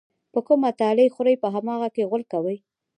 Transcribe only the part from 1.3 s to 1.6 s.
په